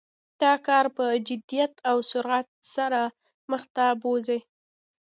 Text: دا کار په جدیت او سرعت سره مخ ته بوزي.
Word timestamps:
دا 0.41 0.53
کار 0.67 0.85
په 0.95 1.05
جدیت 1.27 1.73
او 1.89 1.97
سرعت 2.11 2.47
سره 2.75 3.01
مخ 3.51 3.63
ته 3.75 3.85
بوزي. 4.01 4.39